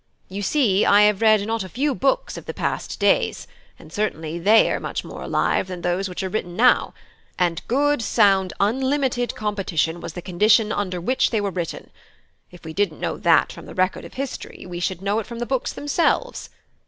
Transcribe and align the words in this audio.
You 0.29 0.41
see, 0.41 0.83
I 0.83 1.03
have 1.03 1.21
read 1.21 1.45
not 1.45 1.63
a 1.63 1.69
few 1.69 1.93
books 1.93 2.35
of 2.35 2.47
the 2.47 2.55
past 2.55 2.99
days, 2.99 3.45
and 3.77 3.93
certainly 3.93 4.39
they 4.39 4.71
are 4.71 4.79
much 4.79 5.03
more 5.03 5.21
alive 5.21 5.67
than 5.67 5.81
those 5.81 6.09
which 6.09 6.23
are 6.23 6.29
written 6.29 6.55
now; 6.55 6.95
and 7.37 7.61
good 7.67 8.01
sound 8.01 8.51
unlimited 8.59 9.35
competition 9.35 10.01
was 10.01 10.13
the 10.13 10.21
condition 10.23 10.71
under 10.71 10.99
which 10.99 11.29
they 11.29 11.39
were 11.39 11.51
written, 11.51 11.91
if 12.49 12.65
we 12.65 12.73
didn't 12.73 12.99
know 12.99 13.15
that 13.17 13.51
from 13.51 13.67
the 13.67 13.75
record 13.75 14.03
of 14.03 14.15
history, 14.15 14.65
we 14.67 14.79
should 14.79 15.03
know 15.03 15.19
it 15.19 15.27
from 15.27 15.37
the 15.37 15.45
books 15.45 15.71
themselves. 15.71 16.49